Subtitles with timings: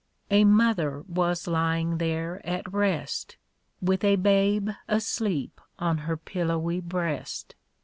[0.31, 3.37] 'A mother was lying there at rest,
[3.81, 7.53] With a babe asleep on her pillowy breast.